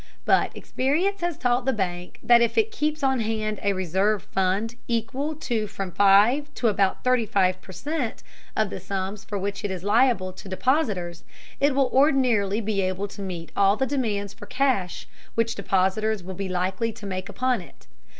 But 0.25 0.57
experience 0.57 1.21
has 1.21 1.37
taught 1.37 1.65
the 1.65 1.71
bank 1.73 2.17
that 2.23 2.41
if 2.41 2.57
it 2.57 2.71
keeps 2.71 3.03
on 3.03 3.19
hand 3.19 3.59
a 3.61 3.73
reserve 3.73 4.23
fund 4.23 4.73
equal 4.87 5.35
to 5.35 5.67
from 5.67 5.91
five 5.91 6.51
to 6.55 6.69
about 6.69 7.03
thirty 7.03 7.27
five 7.27 7.61
per 7.61 7.71
cent 7.71 8.23
of 8.57 8.71
the 8.71 8.79
sums 8.79 9.23
for 9.23 9.37
which 9.37 9.63
it 9.63 9.69
is 9.69 9.83
liable 9.83 10.33
to 10.33 10.49
depositors, 10.49 11.23
it 11.59 11.75
will 11.75 11.91
ordinarily 11.93 12.61
be 12.61 12.81
able 12.81 13.07
to 13.09 13.21
meet 13.21 13.51
all 13.55 13.75
the 13.77 13.85
demands 13.85 14.33
for 14.33 14.47
cash 14.47 15.07
which 15.35 15.53
depositors 15.53 16.23
will 16.23 16.33
be 16.33 16.49
likely 16.49 16.91
to 16.93 17.05
make 17.05 17.29
upon 17.29 17.61
it. 17.61 17.85